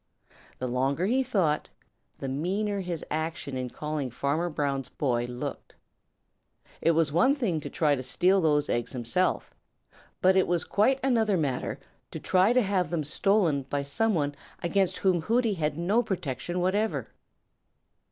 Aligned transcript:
The 0.57 0.67
longer 0.67 1.05
he 1.05 1.21
thought, 1.21 1.69
the 2.17 2.27
meaner 2.27 2.79
his 2.79 3.05
action 3.11 3.55
in 3.55 3.69
calling 3.69 4.09
Farmer 4.09 4.49
Brown's 4.49 4.89
boy 4.89 5.25
looked. 5.25 5.75
It 6.81 6.93
was 6.93 7.11
one 7.11 7.35
thing 7.35 7.59
to 7.61 7.69
try 7.69 7.93
to 7.93 8.01
steal 8.01 8.41
those 8.41 8.67
eggs 8.67 8.93
himself, 8.93 9.53
but 10.19 10.35
it 10.35 10.47
was 10.47 10.63
quite 10.63 10.99
another 11.03 11.37
matter 11.37 11.79
to 12.09 12.19
try 12.19 12.51
to 12.51 12.63
have 12.63 12.89
them 12.89 13.03
stolen 13.03 13.61
by 13.61 13.83
some 13.83 14.15
one 14.15 14.33
against 14.63 14.97
whom 14.97 15.21
Hooty 15.21 15.53
had 15.53 15.77
no 15.77 16.01
protection 16.01 16.61
whatever. 16.61 17.09